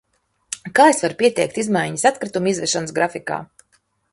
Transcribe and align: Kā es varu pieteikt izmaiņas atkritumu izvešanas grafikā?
Kā 0.77 0.87
es 0.93 1.01
varu 1.03 1.17
pieteikt 1.19 1.59
izmaiņas 1.65 2.07
atkritumu 2.11 2.51
izvešanas 2.53 2.99
grafikā? 2.99 3.39